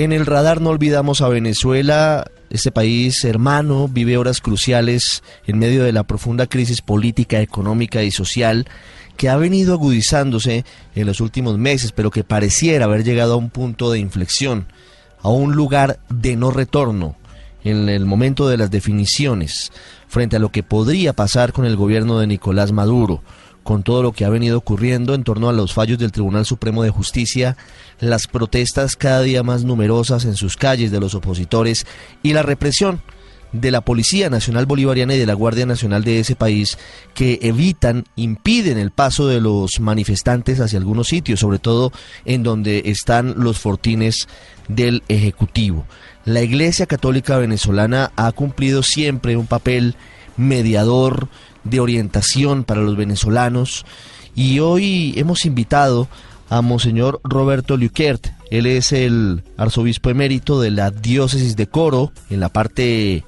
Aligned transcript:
En 0.00 0.12
el 0.12 0.24
radar 0.24 0.62
no 0.62 0.70
olvidamos 0.70 1.20
a 1.20 1.28
Venezuela, 1.28 2.24
este 2.48 2.72
país 2.72 3.22
hermano 3.22 3.86
vive 3.86 4.16
horas 4.16 4.40
cruciales 4.40 5.22
en 5.46 5.58
medio 5.58 5.84
de 5.84 5.92
la 5.92 6.04
profunda 6.04 6.46
crisis 6.46 6.80
política, 6.80 7.42
económica 7.42 8.02
y 8.02 8.10
social 8.10 8.66
que 9.18 9.28
ha 9.28 9.36
venido 9.36 9.74
agudizándose 9.74 10.64
en 10.94 11.06
los 11.06 11.20
últimos 11.20 11.58
meses, 11.58 11.92
pero 11.92 12.10
que 12.10 12.24
pareciera 12.24 12.86
haber 12.86 13.04
llegado 13.04 13.34
a 13.34 13.36
un 13.36 13.50
punto 13.50 13.92
de 13.92 13.98
inflexión, 13.98 14.68
a 15.20 15.28
un 15.28 15.54
lugar 15.54 16.00
de 16.08 16.34
no 16.34 16.50
retorno 16.50 17.16
en 17.62 17.90
el 17.90 18.06
momento 18.06 18.48
de 18.48 18.56
las 18.56 18.70
definiciones 18.70 19.70
frente 20.08 20.36
a 20.36 20.38
lo 20.38 20.48
que 20.48 20.62
podría 20.62 21.12
pasar 21.12 21.52
con 21.52 21.66
el 21.66 21.76
gobierno 21.76 22.18
de 22.20 22.26
Nicolás 22.26 22.72
Maduro 22.72 23.22
con 23.62 23.82
todo 23.82 24.02
lo 24.02 24.12
que 24.12 24.24
ha 24.24 24.30
venido 24.30 24.58
ocurriendo 24.58 25.14
en 25.14 25.24
torno 25.24 25.48
a 25.48 25.52
los 25.52 25.72
fallos 25.72 25.98
del 25.98 26.12
Tribunal 26.12 26.46
Supremo 26.46 26.82
de 26.82 26.90
Justicia, 26.90 27.56
las 27.98 28.26
protestas 28.26 28.96
cada 28.96 29.22
día 29.22 29.42
más 29.42 29.64
numerosas 29.64 30.24
en 30.24 30.36
sus 30.36 30.56
calles 30.56 30.90
de 30.90 31.00
los 31.00 31.14
opositores 31.14 31.86
y 32.22 32.32
la 32.32 32.42
represión 32.42 33.02
de 33.52 33.70
la 33.70 33.80
Policía 33.80 34.30
Nacional 34.30 34.66
Bolivariana 34.66 35.14
y 35.14 35.18
de 35.18 35.26
la 35.26 35.34
Guardia 35.34 35.66
Nacional 35.66 36.04
de 36.04 36.20
ese 36.20 36.36
país 36.36 36.78
que 37.14 37.38
evitan, 37.42 38.04
impiden 38.16 38.78
el 38.78 38.90
paso 38.90 39.26
de 39.26 39.40
los 39.40 39.80
manifestantes 39.80 40.60
hacia 40.60 40.78
algunos 40.78 41.08
sitios, 41.08 41.40
sobre 41.40 41.58
todo 41.58 41.92
en 42.24 42.42
donde 42.42 42.82
están 42.86 43.34
los 43.38 43.58
fortines 43.58 44.28
del 44.68 45.02
Ejecutivo. 45.08 45.84
La 46.24 46.42
Iglesia 46.42 46.86
Católica 46.86 47.38
Venezolana 47.38 48.12
ha 48.16 48.30
cumplido 48.32 48.82
siempre 48.82 49.36
un 49.36 49.46
papel 49.46 49.96
mediador, 50.36 51.28
de 51.64 51.80
orientación 51.80 52.64
para 52.64 52.80
los 52.80 52.96
venezolanos 52.96 53.84
y 54.34 54.60
hoy 54.60 55.14
hemos 55.16 55.44
invitado 55.44 56.08
a 56.48 56.62
Monseñor 56.62 57.20
Roberto 57.24 57.76
Luquert. 57.76 58.28
Él 58.50 58.66
es 58.66 58.92
el 58.92 59.42
arzobispo 59.56 60.10
emérito 60.10 60.60
de 60.60 60.70
la 60.70 60.90
diócesis 60.90 61.56
de 61.56 61.68
Coro, 61.68 62.12
en 62.28 62.40
la 62.40 62.48
parte 62.48 63.24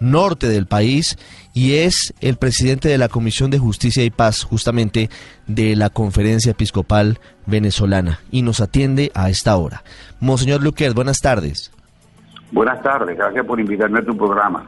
norte 0.00 0.48
del 0.48 0.66
país, 0.66 1.16
y 1.54 1.74
es 1.74 2.14
el 2.20 2.36
presidente 2.36 2.88
de 2.88 2.98
la 2.98 3.08
Comisión 3.08 3.50
de 3.50 3.58
Justicia 3.58 4.04
y 4.04 4.10
Paz, 4.10 4.42
justamente 4.42 5.10
de 5.46 5.76
la 5.76 5.90
Conferencia 5.90 6.52
Episcopal 6.52 7.20
Venezolana, 7.46 8.20
y 8.30 8.42
nos 8.42 8.60
atiende 8.60 9.12
a 9.14 9.30
esta 9.30 9.56
hora. 9.56 9.84
Monseñor 10.20 10.62
Luquert, 10.62 10.94
buenas 10.94 11.20
tardes. 11.20 11.70
Buenas 12.50 12.82
tardes, 12.82 13.16
gracias 13.16 13.44
por 13.44 13.60
invitarme 13.60 14.00
a 14.00 14.04
tu 14.04 14.16
programa. 14.16 14.66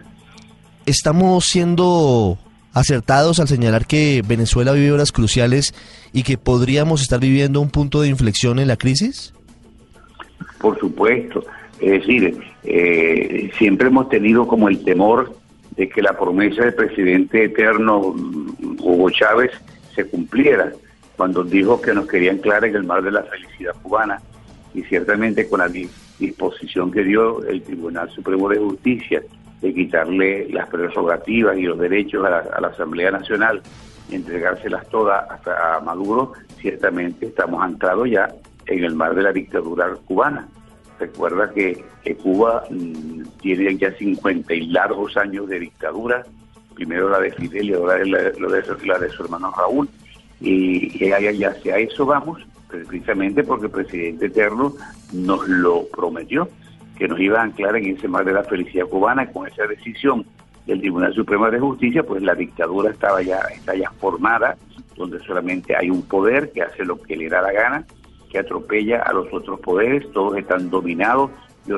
Estamos 0.87 1.45
siendo 1.45 2.39
acertados 2.73 3.41
al 3.41 3.49
señalar 3.49 3.87
que 3.87 4.23
Venezuela 4.27 4.73
vive 4.73 4.93
horas 4.93 5.13
cruciales 5.13 5.75
y 6.13 6.23
que 6.23 6.39
podríamos 6.39 7.03
estar 7.03 7.21
viviendo 7.21 7.61
un 7.61 7.71
punto 7.71 8.01
de 8.01 8.09
inflexión 8.09 8.59
en 8.59 8.69
la 8.69 8.77
crisis? 8.77 9.35
Por 10.59 10.79
supuesto. 10.79 11.45
Es 11.81 12.01
decir, 12.01 12.39
eh, 12.65 13.51
siempre 13.59 13.89
hemos 13.89 14.09
tenido 14.09 14.47
como 14.47 14.69
el 14.69 14.85
temor 14.85 15.35
de 15.77 15.89
que 15.89 16.03
la 16.03 16.19
promesa 16.19 16.65
del 16.65 16.75
presidente 16.75 17.45
eterno 17.45 18.01
Hugo 18.01 19.11
Chávez 19.11 19.51
se 19.95 20.05
cumpliera 20.05 20.73
cuando 21.17 21.43
dijo 21.45 21.81
que 21.81 21.95
nos 21.95 22.07
quería 22.07 22.33
anclar 22.33 22.65
en 22.65 22.77
el 22.77 22.85
mar 22.85 23.03
de 23.03 23.11
la 23.11 23.23
felicidad 23.23 23.75
cubana 23.83 24.21
y 24.75 24.83
ciertamente 24.83 25.49
con 25.49 25.61
la 25.61 25.69
disposición 26.19 26.91
que 26.91 27.03
dio 27.03 27.45
el 27.45 27.63
Tribunal 27.63 28.11
Supremo 28.11 28.49
de 28.49 28.59
Justicia 28.59 29.23
de 29.61 29.75
quitarle 29.75 30.49
las 30.51 30.69
prerrogativas 30.69 31.57
y 31.59 31.63
los 31.63 31.79
derechos 31.79 32.25
a 32.25 32.61
la, 32.61 32.69
Asamblea 32.69 33.11
Nacional 33.11 33.61
y 34.09 34.15
entregárselas 34.17 34.89
todas 34.89 35.31
hasta 35.31 35.77
a 35.77 35.81
Maduro, 35.81 36.33
ciertamente 36.61 37.27
estamos 37.27 37.63
anclados 37.63 38.09
ya 38.11 38.29
en 38.67 38.85
el 38.85 38.95
mar 38.95 39.15
de 39.15 39.23
la 39.23 39.33
dictadura 39.33 39.95
cubana. 40.07 40.49
Recuerda 40.99 41.51
que, 41.51 41.85
Cuba 42.23 42.65
mm, 42.71 43.23
tiene 43.41 43.77
ya 43.77 43.93
50 43.93 44.53
y 44.55 44.67
largos 44.67 45.17
años 45.17 45.49
de 45.49 45.61
dictadura, 45.61 46.25
primero 46.75 47.09
la 47.09 47.21
de 47.21 47.31
Fidel 47.33 47.71
y 47.71 47.75
ahora 47.75 48.05
la, 48.05 48.19
de, 48.19 48.41
la 48.41 49.09
su 49.09 49.23
hermano 49.23 49.53
Raúl, 49.57 49.89
y, 50.41 51.05
y 51.05 51.13
hacia 51.13 51.77
eso 51.77 52.07
vamos, 52.07 52.41
precisamente 52.69 53.45
porque 53.45 53.67
el 53.67 53.73
presidente 53.73 54.27
eterno 54.27 54.75
nos 55.13 55.47
lo 55.49 55.87
prometió 55.89 56.49
que 57.01 57.09
nos 57.09 57.19
iba 57.19 57.41
a 57.41 57.45
anclar 57.45 57.77
en 57.77 57.97
ese 57.97 58.09
mar 58.09 58.27
de 58.27 58.35
la 58.35 58.45
felicidad 58.45 58.85
cubana 58.85 59.27
con 59.33 59.49
esa 59.49 59.67
decisión 59.67 60.27
del 60.67 60.81
Tribunal 60.81 61.15
Supremo 61.15 61.51
de 61.51 61.59
Justicia, 61.59 62.03
pues 62.03 62.23
la 62.23 62.35
dictadura 62.35 62.91
estaba 62.91 63.23
ya, 63.23 63.39
está 63.55 63.75
ya 63.75 63.91
formada, 63.93 64.59
donde 64.97 65.19
solamente 65.21 65.75
hay 65.75 65.89
un 65.89 66.03
poder 66.03 66.53
que 66.53 66.61
hace 66.61 66.85
lo 66.85 67.01
que 67.01 67.17
le 67.17 67.31
da 67.31 67.41
la 67.41 67.53
gana, 67.53 67.87
que 68.31 68.39
atropella 68.39 69.01
a 69.01 69.15
los 69.15 69.33
otros 69.33 69.59
poderes, 69.61 70.13
todos 70.13 70.37
están 70.37 70.69
dominados 70.69 71.31
y 71.67 71.73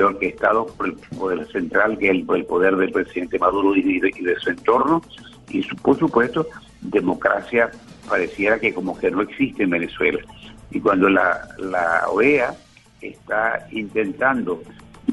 orquestados 0.00 0.70
por 0.70 0.86
el 0.86 0.94
poder 1.18 1.44
central, 1.48 1.98
que 1.98 2.10
es 2.10 2.12
el, 2.12 2.24
poder 2.24 2.76
del 2.76 2.92
presidente 2.92 3.40
Maduro 3.40 3.74
y 3.74 3.98
de, 3.98 4.36
su 4.38 4.50
entorno, 4.50 5.02
y 5.48 5.62
por 5.82 5.98
supuesto, 5.98 6.46
democracia 6.80 7.72
pareciera 8.08 8.60
que 8.60 8.72
como 8.72 8.96
que 8.96 9.10
no 9.10 9.22
existe 9.22 9.64
en 9.64 9.70
Venezuela. 9.70 10.20
Y 10.70 10.78
cuando 10.78 11.08
la, 11.08 11.40
la 11.58 12.04
OEA 12.08 12.54
está 13.08 13.66
intentando 13.70 14.62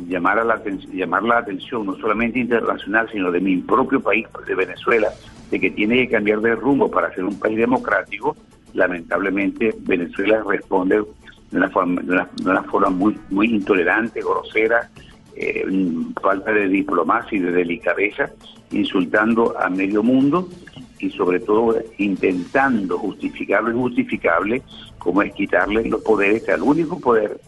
llamar, 0.07 0.39
a 0.39 0.43
la, 0.43 0.61
llamar 0.93 1.23
la 1.23 1.39
atención, 1.39 1.85
no 1.85 1.95
solamente 1.95 2.39
internacional, 2.39 3.09
sino 3.11 3.31
de 3.31 3.39
mi 3.39 3.57
propio 3.57 4.01
país, 4.01 4.27
de 4.45 4.55
Venezuela, 4.55 5.09
de 5.49 5.59
que 5.59 5.71
tiene 5.71 5.97
que 5.97 6.09
cambiar 6.09 6.41
de 6.41 6.55
rumbo 6.55 6.89
para 6.89 7.13
ser 7.13 7.25
un 7.25 7.37
país 7.39 7.57
democrático, 7.57 8.35
lamentablemente 8.73 9.75
Venezuela 9.79 10.43
responde 10.47 11.03
de 11.51 11.57
una 11.57 11.69
forma, 11.69 12.01
de 12.01 12.25
una, 12.45 12.63
forma 12.63 12.89
muy, 12.89 13.17
muy 13.29 13.47
intolerante, 13.47 14.21
grosera, 14.21 14.89
eh, 15.35 15.65
falta 16.21 16.51
de 16.51 16.67
diplomacia 16.67 17.37
y 17.37 17.41
de 17.41 17.51
delicadeza, 17.51 18.31
insultando 18.71 19.57
a 19.59 19.69
medio 19.69 20.01
mundo 20.01 20.47
y 20.99 21.09
sobre 21.09 21.39
todo 21.39 21.75
intentando 21.97 22.97
justificar 22.97 23.63
lo 23.63 23.71
injustificable, 23.71 24.61
como 24.97 25.21
es 25.23 25.33
quitarle 25.33 25.89
los 25.89 26.01
poderes 26.01 26.47
al 26.47 26.61
único 26.61 26.99
poder 26.99 27.39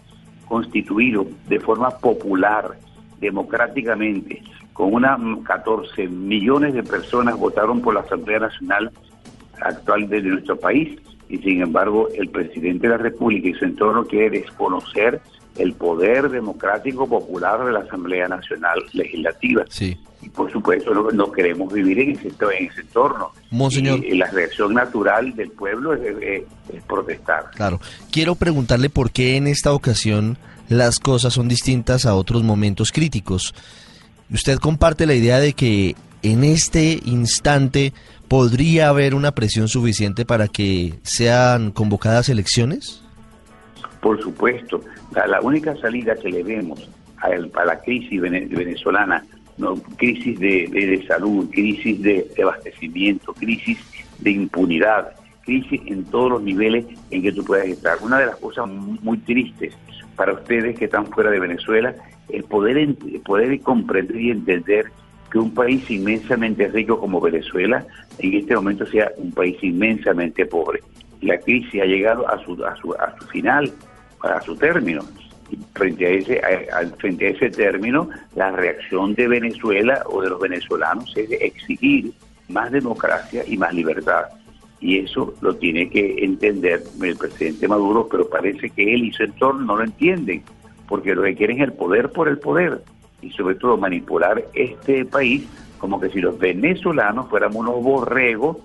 constituido 0.54 1.26
de 1.50 1.60
forma 1.60 1.90
popular, 1.90 2.78
democráticamente, 3.20 4.44
con 4.72 4.94
unas 4.94 5.20
14 5.46 6.08
millones 6.08 6.76
de 6.76 6.84
personas 6.84 7.40
votaron 7.40 7.82
por 7.82 7.96
la 7.96 8.02
Asamblea 8.02 8.38
Nacional 8.38 8.92
actual 9.60 10.08
de 10.08 10.22
nuestro 10.22 10.56
país 10.56 11.00
y 11.28 11.40
sin 11.40 11.64
embargo 11.64 12.08
el 12.14 12.30
presidente 12.30 12.88
de 12.88 12.90
la 12.90 12.98
República 12.98 13.48
y 13.50 13.56
su 13.56 13.66
entorno 13.66 14.06
quiere 14.06 14.42
desconocer 14.42 15.22
el 15.58 15.74
poder 15.74 16.30
democrático 16.30 17.08
popular 17.08 17.66
de 17.66 17.72
la 17.72 17.80
Asamblea 17.80 18.28
Nacional 18.28 18.80
Legislativa. 18.94 19.66
Sí. 19.70 19.98
Y 20.24 20.30
por 20.30 20.50
supuesto 20.52 20.94
no, 20.94 21.32
queremos 21.32 21.72
vivir 21.74 22.00
en 22.00 22.12
ese, 22.12 22.30
en 22.30 22.66
ese 22.70 22.82
entorno. 22.82 23.32
Monseñor. 23.52 24.04
Y, 24.04 24.16
la 24.16 24.28
reacción 24.28 24.74
natural 24.74 25.36
del 25.36 25.52
pueblo 25.52 25.94
es, 25.94 26.44
protestar. 26.88 27.52
Claro. 27.52 27.82
Quiero 28.12 28.36
preguntarle 28.36 28.90
por 28.90 29.12
qué 29.12 29.36
en 29.36 29.48
esta 29.48 29.74
ocasión 29.74 30.38
las 30.70 31.00
cosas 31.00 31.34
son 31.34 31.50
distintas 31.50 32.06
a 32.06 32.16
otros 32.16 32.42
momentos 32.44 32.92
críticos. 32.94 33.54
¿Usted 34.32 34.60
comparte 34.60 35.06
la 35.06 35.14
idea 35.14 35.40
de 35.40 35.54
que 35.54 35.96
en 36.22 36.46
este 36.46 37.00
instante 37.04 37.94
podría 38.30 38.88
haber 38.88 39.14
una 39.14 39.34
presión 39.34 39.68
suficiente 39.68 40.26
para 40.26 40.48
que 40.48 40.94
sean 41.04 41.72
convocadas 41.72 42.30
elecciones? 42.30 43.04
Por 44.02 44.22
supuesto. 44.22 44.82
La, 45.28 45.42
única 45.42 45.76
salida 45.78 46.16
que 46.16 46.30
le 46.30 46.44
vemos 46.44 46.90
a, 47.18 47.30
la 47.66 47.80
crisis 47.82 48.22
venezolana 48.22 49.24
¿no? 49.58 49.76
crisis 49.98 50.40
de, 50.40 51.04
salud, 51.08 51.50
crisis 51.52 52.02
de, 52.02 52.30
abastecimiento, 52.42 53.34
crisis 53.34 53.78
de 54.20 54.32
impunidad, 54.32 55.14
crisis 55.44 55.82
en 55.86 56.06
todos 56.06 56.32
los 56.32 56.42
niveles 56.44 56.86
en 57.12 57.22
que 57.22 57.32
tú 57.32 57.44
puedas 57.44 57.68
estar. 57.68 57.98
Una 58.02 58.20
de 58.20 58.28
las 58.28 58.38
cosas 58.38 58.68
muy 58.68 59.18
tristes 59.20 59.74
para 60.16 60.34
ustedes 60.34 60.78
que 60.78 60.86
están 60.86 61.08
fuera 61.08 61.32
de 61.32 61.40
Venezuela 61.40 61.94
es 62.30 62.44
poder, 62.46 62.96
poder 63.26 63.60
comprender 63.62 64.20
y 64.20 64.32
entender 64.32 64.86
que 65.32 65.40
un 65.40 65.54
país 65.54 65.90
inmensamente 65.90 66.68
rico 66.68 67.00
como 67.00 67.20
Venezuela 67.20 67.86
en 68.20 68.34
este 68.36 68.56
momento 68.56 68.86
sea 68.86 69.12
un 69.18 69.32
país 69.32 69.58
inmensamente 69.62 70.46
pobre. 70.46 70.82
La 71.22 71.40
crisis 71.40 71.82
ha 71.82 71.86
llegado 71.86 72.30
a 72.30 72.38
su, 72.44 72.64
a 72.64 72.76
su, 72.76 72.94
a 72.94 73.16
su 73.20 73.28
final, 73.28 73.72
a 74.22 74.42
su 74.42 74.56
término 74.56 75.02
frente 75.74 76.06
a 76.06 76.10
ese 76.10 76.42
frente 76.98 77.28
a 77.28 77.30
ese 77.30 77.50
término 77.50 78.10
la 78.36 78.52
reacción 78.52 79.14
de 79.16 79.28
Venezuela 79.28 80.04
o 80.06 80.22
de 80.22 80.30
los 80.30 80.40
venezolanos 80.40 81.12
es 81.16 81.32
exigir 81.32 82.12
más 82.50 82.72
democracia 82.72 83.44
y 83.48 83.58
más 83.58 83.74
libertad. 83.74 84.26
Y 84.80 85.00
eso 85.00 85.34
lo 85.42 85.56
tiene 85.56 85.90
que 85.90 86.24
entender 86.24 86.84
el 87.02 87.16
presidente 87.16 87.68
Maduro 87.68 88.08
pero 88.10 88.30
parece 88.30 88.70
que 88.70 88.94
él 88.94 89.06
y 89.06 89.14
su 89.14 89.24
entorno 89.24 89.66
no 89.66 89.78
lo 89.78 89.84
entienden 89.84 90.44
porque 90.88 91.16
lo 91.16 91.24
que 91.24 91.36
quieren 91.36 91.58
es 91.58 91.64
el 91.64 91.74
poder 91.74 92.12
por 92.12 92.28
el 92.28 92.40
poder 92.40 92.82
y 93.22 93.32
sobre 93.32 93.56
todo 93.56 93.78
manipular 93.78 94.44
este 94.54 95.06
país 95.06 95.48
como 95.78 96.00
que 96.00 96.10
si 96.10 96.20
los 96.20 96.38
venezolanos 96.38 97.30
fuéramos 97.30 97.58
unos 97.58 97.84
borregos 97.84 98.58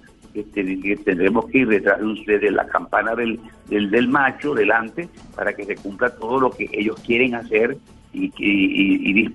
que, 0.45 0.97
tendremos 1.05 1.47
que 1.47 1.59
ir 1.59 1.69
detrás 1.69 1.99
de, 2.01 2.51
la 2.51 2.67
campana 2.67 3.15
del, 3.15 3.41
del, 3.69 4.09
macho 4.09 4.55
delante 4.55 5.09
para 5.35 5.55
que 5.55 5.65
se 5.65 5.77
cumpla 5.77 6.11
todo 6.11 6.41
lo 6.41 6.51
que 6.51 6.69
ellos 6.73 7.01
quieren 7.05 7.35
hacer 7.35 7.77
y, 8.13 8.33
y, 8.39 9.35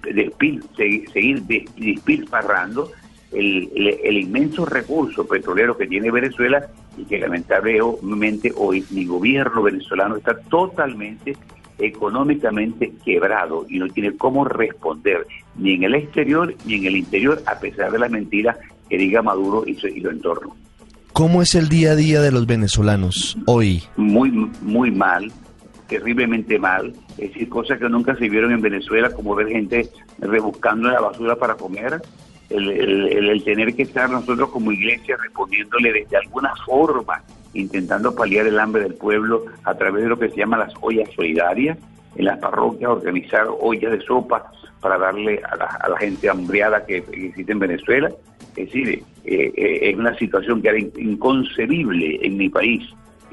seguir 1.13 1.43
despilfarrando 1.43 2.91
el, 3.31 3.99
el, 4.03 4.17
inmenso 4.17 4.65
recurso 4.65 5.25
petrolero 5.25 5.77
que 5.77 5.87
tiene 5.87 6.11
Venezuela 6.11 6.67
y 6.97 7.05
que 7.05 7.19
lamentablemente 7.19 8.51
hoy 8.55 8.85
mi 8.91 9.05
gobierno 9.05 9.63
venezolano 9.63 10.17
está 10.17 10.37
totalmente 10.37 11.35
económicamente 11.79 12.93
quebrado 13.03 13.65
y 13.67 13.79
no 13.79 13.89
tiene 13.89 14.15
cómo 14.15 14.45
responder 14.45 15.25
ni 15.55 15.73
en 15.73 15.83
el 15.83 15.95
exterior 15.95 16.53
ni 16.65 16.75
en 16.75 16.85
el 16.85 16.97
interior 16.97 17.41
a 17.45 17.59
pesar 17.59 17.91
de 17.91 17.99
las 17.99 18.11
mentiras 18.11 18.57
que 18.89 18.97
diga 18.97 19.21
Maduro 19.21 19.63
y 19.65 19.75
su, 19.75 19.87
y 19.87 20.05
entorno. 20.05 20.55
¿Cómo 21.13 21.43
es 21.43 21.53
el 21.53 21.69
día 21.69 21.91
a 21.91 21.95
día 21.95 22.21
de 22.21 22.31
los 22.31 22.47
venezolanos 22.47 23.37
hoy? 23.45 23.83
Muy, 23.97 24.31
muy 24.31 24.89
mal, 24.89 25.31
terriblemente 25.87 26.57
mal. 26.57 26.91
Es 27.19 27.31
decir, 27.31 27.49
cosas 27.49 27.77
que 27.77 27.87
nunca 27.87 28.15
se 28.15 28.27
vieron 28.27 28.51
en 28.51 28.61
Venezuela, 28.61 29.11
como 29.11 29.35
ver 29.35 29.49
gente 29.49 29.87
rebuscando 30.17 30.89
la 30.89 30.99
basura 30.99 31.35
para 31.35 31.53
comer, 31.53 32.01
el, 32.49 32.67
el, 32.67 33.43
tener 33.43 33.75
que 33.75 33.83
estar 33.83 34.09
nosotros 34.09 34.49
como 34.49 34.71
iglesia 34.71 35.15
respondiéndole 35.21 35.93
desde 35.93 36.17
alguna 36.17 36.51
forma, 36.65 37.21
intentando 37.53 38.15
paliar 38.15 38.47
el 38.47 38.59
hambre 38.59 38.81
del 38.81 38.95
pueblo 38.95 39.45
a 39.65 39.75
través 39.75 40.01
de 40.01 40.09
lo 40.09 40.17
que 40.17 40.29
se 40.29 40.37
llama 40.37 40.57
las 40.57 40.73
ollas 40.81 41.09
solidarias, 41.15 41.77
en 42.15 42.25
las 42.25 42.37
parroquias 42.39 42.91
organizar 42.91 43.47
ollas 43.59 43.91
de 43.91 44.01
sopa 44.01 44.51
para 44.79 44.97
darle 44.97 45.41
a 45.49 45.55
la, 45.55 45.65
a 45.65 45.89
la 45.89 45.97
gente 45.97 46.29
hambriada 46.29 46.85
que 46.85 46.97
existe 46.97 47.51
en 47.51 47.59
Venezuela. 47.59 48.11
Es 48.55 48.67
decir, 48.67 49.03
eh, 49.25 49.53
eh, 49.55 49.89
es 49.89 49.97
una 49.97 50.15
situación 50.17 50.61
que 50.61 50.69
era 50.69 50.79
inconcebible 50.79 52.19
en 52.21 52.37
mi 52.37 52.49
país. 52.49 52.83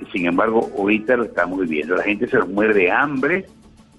Y 0.00 0.06
sin 0.06 0.27
embargo, 0.27 0.71
ahorita 0.79 1.17
lo 1.17 1.25
estamos 1.25 1.61
viviendo. 1.61 1.97
La 1.97 2.05
gente 2.05 2.27
se 2.27 2.38
nos 2.38 2.49
muere 2.49 2.73
de 2.75 2.91
hambre 2.91 3.47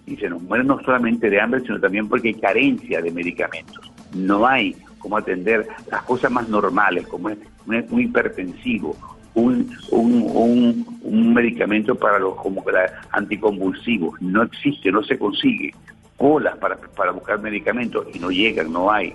y 0.07 0.15
se 0.15 0.29
nos 0.29 0.41
muere 0.41 0.63
no 0.63 0.81
solamente 0.83 1.29
de 1.29 1.39
hambre, 1.39 1.61
sino 1.61 1.79
también 1.79 2.07
porque 2.07 2.29
hay 2.29 2.33
carencia 2.35 3.01
de 3.01 3.11
medicamentos. 3.11 3.91
No 4.15 4.45
hay 4.47 4.75
cómo 4.99 5.17
atender 5.17 5.67
las 5.89 6.03
cosas 6.03 6.31
más 6.31 6.47
normales, 6.47 7.07
como 7.07 7.29
es 7.29 7.37
un, 7.65 8.01
hipertensivo, 8.01 8.95
un, 9.33 9.71
un, 9.91 10.99
un, 11.03 11.33
medicamento 11.33 11.95
para 11.95 12.19
los 12.19 12.35
como 12.35 12.63
anticonvulsivos. 13.11 14.21
No 14.21 14.43
existe, 14.43 14.91
no 14.91 15.03
se 15.03 15.17
consigue. 15.17 15.73
Colas 16.17 16.57
para, 16.57 16.77
para 16.77 17.11
buscar 17.11 17.39
medicamentos 17.41 18.05
y 18.13 18.19
no 18.19 18.29
llegan, 18.29 18.71
no 18.71 18.91
hay 18.91 19.13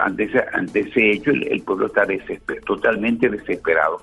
ante 0.00 0.24
ese, 0.24 0.42
ante 0.52 0.80
ese 0.80 1.12
hecho 1.12 1.30
el, 1.30 1.60
pueblo 1.62 1.86
está 1.86 2.06
totalmente 2.66 3.28
desesperado. 3.28 4.02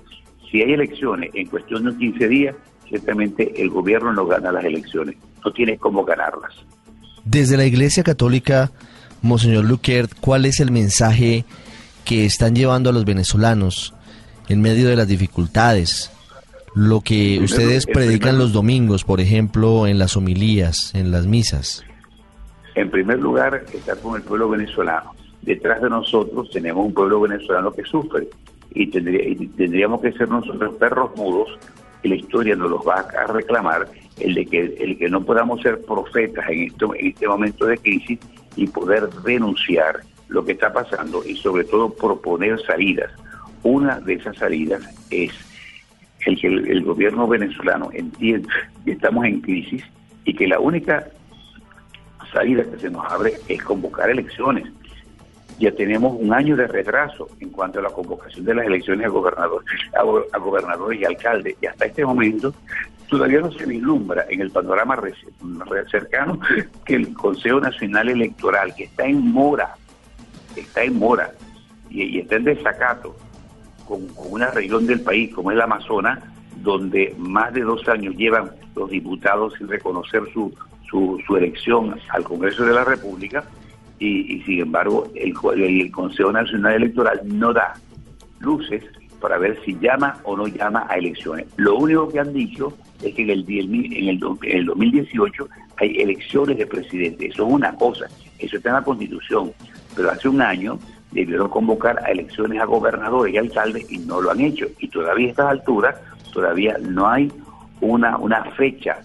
Si 0.50 0.62
hay 0.62 0.72
elecciones 0.72 1.30
en 1.34 1.46
cuestión 1.48 1.84
de 1.84 1.96
15 1.96 2.28
días, 2.28 2.56
ciertamente 2.88 3.60
el 3.60 3.70
gobierno 3.70 4.12
no 4.12 4.26
gana 4.26 4.52
las 4.52 4.64
elecciones, 4.64 5.16
no 5.44 5.52
tiene 5.52 5.76
cómo 5.76 6.04
ganarlas. 6.04 6.52
Desde 7.24 7.56
la 7.56 7.64
Iglesia 7.64 8.02
Católica, 8.02 8.70
Monseñor 9.22 9.64
Luquert, 9.64 10.12
¿cuál 10.20 10.44
es 10.44 10.60
el 10.60 10.70
mensaje 10.70 11.44
que 12.04 12.26
están 12.26 12.54
llevando 12.54 12.90
a 12.90 12.92
los 12.92 13.04
venezolanos 13.04 13.93
en 14.48 14.62
medio 14.62 14.88
de 14.88 14.96
las 14.96 15.08
dificultades? 15.08 16.10
Lo 16.74 17.00
que 17.00 17.38
ustedes 17.40 17.86
predican 17.86 18.38
los 18.38 18.52
domingos, 18.52 19.04
por 19.04 19.20
ejemplo, 19.20 19.86
en 19.86 19.98
las 19.98 20.16
homilías, 20.16 20.94
en 20.94 21.12
las 21.12 21.26
misas. 21.26 21.84
En 22.74 22.90
primer 22.90 23.20
lugar, 23.20 23.64
estar 23.72 23.98
con 24.00 24.16
el 24.16 24.22
pueblo 24.22 24.48
venezolano 24.48 25.12
detrás 25.44 25.82
de 25.82 25.90
nosotros 25.90 26.50
tenemos 26.50 26.86
un 26.86 26.94
pueblo 26.94 27.20
venezolano 27.20 27.72
que 27.72 27.84
sufre 27.84 28.28
y, 28.72 28.86
tendríamos 28.86 30.00
que 30.00 30.12
ser 30.12 30.28
nosotros 30.28 30.74
perros 30.76 31.10
mudos 31.16 31.58
y 32.02 32.08
la 32.08 32.16
historia 32.16 32.56
nos 32.56 32.70
los 32.70 32.86
va 32.86 33.00
a 33.00 33.26
reclamar 33.32 33.88
el 34.18 34.34
de 34.34 34.46
que 34.46 34.60
el 34.78 34.98
que 34.98 35.08
no 35.08 35.24
podamos 35.24 35.60
ser 35.62 35.80
profetas 35.82 36.48
en, 36.48 36.64
esto, 36.64 36.94
en 36.94 37.06
este 37.08 37.28
momento 37.28 37.66
de 37.66 37.78
crisis 37.78 38.18
y 38.56 38.66
poder 38.66 39.08
denunciar 39.24 40.00
lo 40.28 40.44
que 40.44 40.52
está 40.52 40.72
pasando 40.72 41.22
y 41.24 41.36
sobre 41.36 41.64
todo 41.64 41.90
proponer 41.90 42.60
salidas. 42.62 43.10
Una 43.64 43.98
de 44.00 44.14
esas 44.14 44.36
salidas 44.36 44.82
es 45.10 45.32
el 46.26 46.40
que 46.40 46.46
el, 46.46 46.82
gobierno 46.82 47.26
venezolano 47.26 47.90
entienda 47.92 48.48
que 48.84 48.92
estamos 48.92 49.24
en 49.26 49.40
crisis 49.40 49.84
y 50.24 50.34
que 50.34 50.46
la 50.46 50.60
única 50.60 51.08
salida 52.32 52.64
que 52.64 52.78
se 52.78 52.90
nos 52.90 53.04
abre 53.10 53.34
es 53.48 53.62
convocar 53.62 54.08
elecciones 54.10 54.64
ya 55.58 55.72
tenemos 55.72 56.16
un 56.18 56.32
año 56.32 56.56
de 56.56 56.66
retraso 56.66 57.28
en 57.40 57.50
cuanto 57.50 57.78
a 57.78 57.82
la 57.82 57.90
convocación 57.90 58.44
de 58.44 58.54
las 58.54 58.66
elecciones 58.66 59.06
a, 59.06 60.38
gobernadores 60.38 61.00
y 61.00 61.04
alcaldes. 61.04 61.56
Y 61.60 61.66
hasta 61.66 61.86
este 61.86 62.04
momento 62.04 62.54
todavía 63.08 63.40
no 63.40 63.52
se 63.52 63.66
vislumbra 63.66 64.26
en 64.28 64.40
el 64.40 64.50
panorama 64.50 65.00
cercano 65.90 66.40
que 66.84 66.96
el 66.96 67.14
Consejo 67.14 67.60
Nacional 67.60 68.08
Electoral, 68.08 68.74
que 68.74 68.84
está 68.84 69.04
en 69.04 69.20
mora, 69.32 69.74
está 70.56 70.82
en 70.82 70.98
mora 70.98 71.32
y, 71.88 72.18
está 72.18 72.36
en 72.36 72.44
desacato 72.44 73.16
con, 73.86 74.06
una 74.30 74.50
región 74.50 74.86
del 74.86 75.00
país 75.00 75.32
como 75.34 75.50
es 75.50 75.56
la 75.56 75.64
Amazonas, 75.64 76.20
donde 76.62 77.14
más 77.18 77.52
de 77.52 77.62
dos 77.62 77.86
años 77.88 78.14
llevan 78.16 78.50
los 78.74 78.90
diputados 78.90 79.54
sin 79.58 79.68
reconocer 79.68 80.22
su, 80.32 80.52
su, 80.88 81.20
su 81.26 81.36
elección 81.36 81.96
al 82.08 82.24
Congreso 82.24 82.64
de 82.64 82.72
la 82.72 82.84
República, 82.84 83.44
y, 83.98 84.42
sin 84.42 84.60
embargo 84.60 85.08
el, 85.14 85.34
el 85.54 85.90
Consejo 85.90 86.32
Nacional 86.32 86.74
Electoral 86.74 87.20
no 87.24 87.52
da 87.52 87.74
luces 88.40 88.82
para 89.20 89.38
ver 89.38 89.58
si 89.64 89.78
llama 89.78 90.18
o 90.24 90.36
no 90.36 90.46
llama 90.46 90.86
a 90.90 90.96
elecciones. 90.96 91.46
Lo 91.56 91.76
único 91.76 92.08
que 92.08 92.20
han 92.20 92.34
dicho 92.34 92.74
es 93.02 93.14
que 93.14 93.22
en 93.22 93.30
el, 93.30 93.44
en 93.48 94.08
el, 94.08 94.20
en 94.42 94.58
el 94.58 94.66
2018 94.66 95.48
hay 95.78 95.96
elecciones 95.96 96.58
de 96.58 96.66
presidente. 96.66 97.26
Eso 97.26 97.46
es 97.46 97.52
una 97.52 97.74
cosa, 97.74 98.06
eso 98.38 98.56
está 98.56 98.68
en 98.68 98.74
la 98.74 98.82
Constitución. 98.82 99.52
Pero 99.96 100.10
hace 100.10 100.28
un 100.28 100.42
año 100.42 100.78
debieron 101.14 101.48
convocar 101.48 101.98
a 102.04 102.10
elecciones 102.10 102.60
a 102.60 102.64
gobernadores 102.64 103.32
y 103.32 103.38
alcaldes 103.38 103.90
y 103.90 103.98
no 103.98 104.20
lo 104.20 104.32
han 104.32 104.40
hecho. 104.40 104.66
Y 104.78 104.88
todavía 104.88 105.28
a 105.28 105.30
estas 105.30 105.46
alturas, 105.46 105.96
todavía 106.32 106.76
no 106.80 107.08
hay 107.08 107.32
una, 107.80 108.18
una 108.18 108.44
fecha 108.56 108.98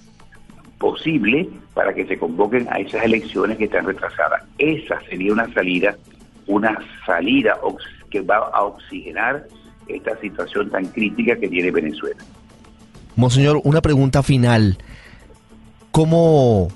posible 0.79 1.47
para 1.73 1.93
que 1.93 2.05
se 2.07 2.17
convoquen 2.17 2.67
a 2.71 2.79
esas 2.79 3.03
elecciones 3.03 3.57
que 3.57 3.65
están 3.65 3.85
retrasadas. 3.85 4.43
Esa 4.57 4.99
sería 5.07 5.31
una 5.31 5.53
salida, 5.53 5.95
una 6.47 6.77
salida 7.05 7.57
que 8.09 8.21
va 8.21 8.37
a 8.37 8.63
oxigenar 8.63 9.45
esta 9.87 10.19
situación 10.19 10.69
tan 10.71 10.85
crítica 10.87 11.35
que 11.35 11.47
tiene 11.47 11.71
Venezuela. 11.71 12.21
Monseñor, 13.15 13.61
una 13.63 13.81
pregunta 13.81 14.23
final. 14.23 14.77
¿Cómo 15.91 16.69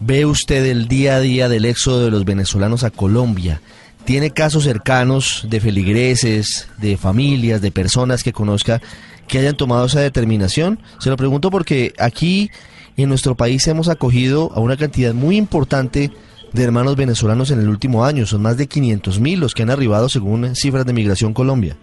ve 0.00 0.24
usted 0.24 0.64
el 0.66 0.88
día 0.88 1.16
a 1.16 1.20
día 1.20 1.48
del 1.48 1.64
éxodo 1.64 2.04
de 2.04 2.10
los 2.10 2.24
venezolanos 2.24 2.84
a 2.84 2.90
Colombia? 2.90 3.60
¿Tiene 4.08 4.30
casos 4.30 4.64
cercanos 4.64 5.46
de 5.50 5.60
feligreses, 5.60 6.66
de 6.78 6.96
familias, 6.96 7.60
de 7.60 7.70
personas 7.70 8.24
que 8.24 8.32
conozca 8.32 8.80
que 9.26 9.38
hayan 9.38 9.54
tomado 9.54 9.84
esa 9.84 10.00
determinación? 10.00 10.78
Se 10.98 11.10
lo 11.10 11.18
pregunto 11.18 11.50
porque 11.50 11.92
aquí 11.98 12.50
en 12.96 13.10
nuestro 13.10 13.34
país 13.34 13.68
hemos 13.68 13.90
acogido 13.90 14.50
a 14.54 14.60
una 14.60 14.78
cantidad 14.78 15.12
muy 15.12 15.36
importante 15.36 16.10
de 16.54 16.64
hermanos 16.64 16.96
venezolanos 16.96 17.50
en 17.50 17.60
el 17.60 17.68
último 17.68 18.02
año. 18.02 18.24
Son 18.24 18.40
más 18.40 18.56
de 18.56 18.66
500 18.66 19.20
mil 19.20 19.40
los 19.40 19.54
que 19.54 19.64
han 19.64 19.68
arribado 19.68 20.08
según 20.08 20.56
cifras 20.56 20.86
de 20.86 20.94
Migración 20.94 21.34
Colombia. 21.34 21.76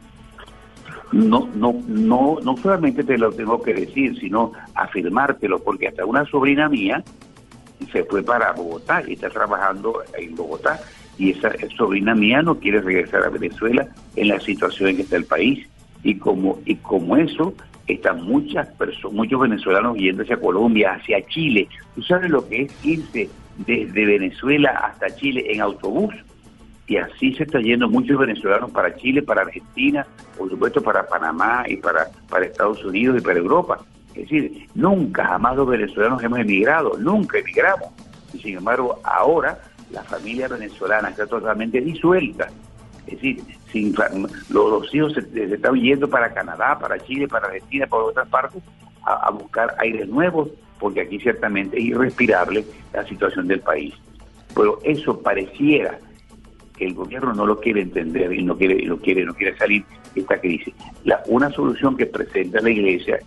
No, 1.12 1.48
no, 1.53 1.75
no, 1.88 2.39
no 2.44 2.58
solamente 2.58 3.03
te 3.03 3.20
lo 3.20 3.32
tengo 3.34 3.62
que 3.62 3.75
decir, 3.75 4.20
sino 4.20 4.51
afirmártelo, 4.74 5.60
porque 5.60 5.89
hasta 5.89 6.03
una 6.03 6.25
sobrina 6.25 6.70
mía 6.70 7.03
se 7.91 8.03
fue 8.05 8.24
para 8.24 8.51
Bogotá 8.53 9.03
y 9.08 9.13
está 9.13 9.29
trabajando 9.29 10.01
en 10.17 10.36
Bogotá 10.36 10.79
y 11.17 11.31
esa 11.31 11.51
sobrina 11.77 12.13
mía 12.15 12.41
no 12.41 12.60
quiere 12.60 12.81
regresar 12.81 13.24
a 13.24 13.29
Venezuela 13.29 13.88
en 14.15 14.27
la 14.27 14.39
situación 14.39 14.89
en 14.89 14.95
que 14.98 15.01
está 15.03 15.15
el 15.17 15.25
país 15.25 15.67
y 16.03 16.15
como 16.15 16.60
y 16.65 16.75
como 16.75 17.17
eso 17.17 17.53
están 17.88 18.24
muchas 18.24 18.67
personas, 18.69 19.15
muchos 19.15 19.39
venezolanos 19.39 19.98
yendo 19.98 20.24
hacia 20.24 20.38
Colombia, 20.38 20.93
hacia 20.93 21.25
Chile. 21.27 21.67
¿Tú 21.93 22.01
sabes 22.01 22.29
lo 22.29 22.48
que 22.48 22.63
es 22.63 22.86
irse 22.86 23.29
desde 23.57 24.05
Venezuela 24.05 24.72
hasta 24.72 25.15
Chile 25.15 25.45
en 25.50 25.62
autobús? 25.62 26.13
Y 26.88 26.98
así 26.98 27.34
se 27.34 27.43
están 27.43 27.63
yendo 27.63 27.89
muchos 27.89 28.17
venezolanos 28.17 28.72
para 28.72 28.95
Chile, 28.95 29.22
para 29.22 29.41
Argentina, 29.41 30.05
por 30.38 30.50
supuesto 30.50 30.81
para 30.81 31.07
Panamá 31.07 31.63
y 31.67 31.77
para, 31.77 32.07
para 32.29 32.45
Estados 32.45 32.84
Unidos 32.84 33.17
y 33.19 33.22
para 33.22 33.39
Europa. 33.39 33.79
Es 34.13 34.29
decir, 34.29 34.67
nunca 34.75 35.25
jamás 35.25 35.55
los 35.55 35.67
venezolanos 35.67 36.24
hemos 36.24 36.39
emigrado, 36.39 36.98
nunca 36.98 37.39
emigramos. 37.39 37.89
Y 38.34 38.39
sin 38.39 38.57
embargo, 38.57 39.00
ahora 39.03 39.60
la 39.95 40.03
familia 40.03 40.47
venezolana 40.47 41.09
está 41.09 41.25
totalmente 41.25 41.81
disuelta 41.81 42.49
es 43.07 43.13
decir, 43.21 43.43
los, 44.49 44.95
hijos 44.95 45.13
se, 45.13 45.53
están 45.53 45.75
yendo 45.75 46.09
para 46.09 46.33
Canadá, 46.33 46.77
para 46.79 46.99
Chile, 46.99 47.27
para 47.27 47.47
Argentina, 47.47 47.87
para 47.87 48.03
otras 48.03 48.27
partes, 48.29 48.63
a, 49.03 49.29
buscar 49.29 49.75
aires 49.77 50.07
nuevos, 50.07 50.49
porque 50.79 51.01
aquí 51.01 51.19
ciertamente 51.19 51.77
es 51.77 51.85
irrespirable 51.85 52.65
la 52.93 53.05
situación 53.05 53.47
del 53.47 53.59
país. 53.59 53.93
Pero 54.55 54.79
eso 54.83 55.21
pareciera 55.21 55.99
que 56.77 56.85
el 56.85 56.95
gobierno 56.95 57.33
no 57.33 57.45
lo 57.45 57.59
quiere 57.59 57.81
entender 57.81 58.33
y 58.33 58.43
no 58.43 58.57
quiere, 58.57 58.83
no 58.85 58.97
quiere, 58.97 59.23
no 59.23 59.35
quiere 59.35 59.55
salir 59.57 59.85
esta 60.15 60.39
crisis. 60.39 60.73
La, 61.03 61.21
una 61.27 61.51
solución 61.51 61.95
que 61.95 62.07
presenta 62.07 62.61
la 62.61 62.71
Iglesia, 62.71 63.19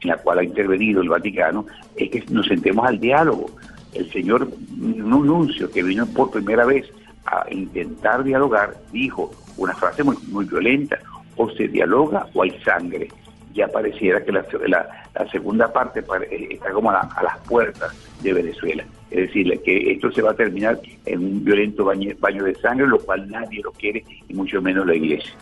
en 0.00 0.08
la 0.08 0.16
cual 0.16 0.38
ha 0.38 0.44
intervenido 0.44 1.02
el 1.02 1.08
Vaticano, 1.08 1.66
es 1.96 2.10
que 2.10 2.24
nos 2.30 2.46
sentemos 2.46 2.86
al 2.86 2.98
diálogo. 2.98 3.50
El 3.94 4.10
señor 4.12 4.48
Nuncio, 4.76 5.70
que 5.70 5.82
vino 5.82 6.06
por 6.06 6.30
primera 6.30 6.64
vez 6.64 6.86
a 7.26 7.46
intentar 7.50 8.24
dialogar, 8.24 8.76
dijo 8.92 9.30
una 9.56 9.74
frase 9.74 10.02
muy, 10.02 10.16
muy 10.28 10.44
violenta, 10.44 10.98
o 11.36 11.50
se 11.50 11.68
dialoga 11.68 12.26
o 12.34 12.42
hay 12.42 12.58
sangre. 12.64 13.08
Ya 13.54 13.66
pareciera 13.68 14.22
que 14.22 14.32
la, 14.32 14.44
la, 14.68 15.30
segunda 15.30 15.72
parte 15.72 16.00
eh, 16.00 16.48
está 16.50 16.70
como 16.70 16.90
a, 16.90 17.08
las 17.22 17.38
puertas 17.48 17.92
de 18.22 18.32
Venezuela. 18.32 18.84
Es 19.10 19.28
decir, 19.28 19.60
que 19.64 19.92
esto 19.92 20.12
se 20.12 20.22
va 20.22 20.32
a 20.32 20.34
terminar 20.34 20.78
en 21.06 21.18
un 21.20 21.44
violento 21.44 21.84
baño, 21.84 22.12
baño 22.20 22.44
de 22.44 22.54
sangre, 22.56 22.86
lo 22.86 22.98
cual 22.98 23.28
nadie 23.28 23.62
lo 23.62 23.72
quiere, 23.72 24.04
y 24.28 24.34
mucho 24.34 24.60
menos 24.60 24.86
la 24.86 24.94
iglesia. 24.94 25.32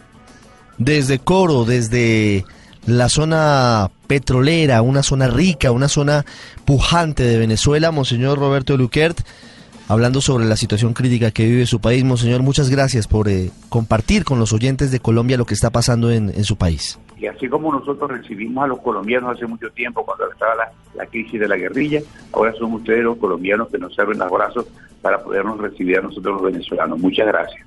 Desde 0.78 1.18
Coro, 1.18 1.64
desde 1.64 2.44
la 2.86 3.08
zona 3.08 3.90
petrolera, 4.06 4.82
una 4.82 5.02
zona 5.02 5.28
rica, 5.28 5.72
una 5.72 5.88
zona 5.88 6.24
pujante 6.64 7.24
de 7.24 7.38
Venezuela, 7.38 7.90
Monseñor 7.90 8.38
Roberto 8.38 8.76
Luquert, 8.76 9.18
hablando 9.88 10.20
sobre 10.20 10.44
la 10.44 10.56
situación 10.56 10.92
crítica 10.92 11.30
que 11.32 11.46
vive 11.46 11.66
su 11.66 11.80
país. 11.80 12.04
Monseñor, 12.04 12.42
muchas 12.42 12.70
gracias 12.70 13.08
por 13.08 13.28
eh, 13.28 13.50
compartir 13.68 14.24
con 14.24 14.38
los 14.38 14.52
oyentes 14.52 14.90
de 14.90 15.00
Colombia 15.00 15.36
lo 15.36 15.44
que 15.44 15.54
está 15.54 15.70
pasando 15.70 16.10
en, 16.10 16.32
su 16.44 16.56
país. 16.56 16.98
Y 17.18 17.26
así 17.26 17.48
como 17.48 17.72
nosotros 17.72 18.10
recibimos 18.10 18.64
a 18.64 18.66
los 18.68 18.80
colombianos 18.80 19.34
hace 19.34 19.46
mucho 19.46 19.70
tiempo 19.70 20.04
cuando 20.04 20.30
estaba 20.30 20.54
la, 20.54 20.72
la 20.94 21.06
crisis 21.06 21.40
de 21.40 21.48
la 21.48 21.56
guerrilla, 21.56 22.00
ahora 22.32 22.52
son 22.54 22.74
ustedes 22.74 23.02
los 23.02 23.16
colombianos 23.16 23.68
que 23.68 23.78
nos 23.78 23.98
abren 23.98 24.18
los 24.18 24.30
brazos 24.30 24.66
para 25.02 25.22
podernos 25.22 25.58
recibir 25.58 25.98
a 25.98 26.02
nosotros 26.02 26.40
los 26.40 26.52
venezolanos. 26.52 26.98
Muchas 26.98 27.26
gracias. 27.26 27.66